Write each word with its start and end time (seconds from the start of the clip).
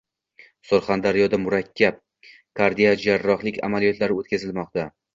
Surxondaryoda 0.69 1.41
murakkab 1.43 2.01
kardiojarrohlik 2.63 3.63
amaliyotlari 3.71 4.21
o‘tkazilmoqda 4.23 4.93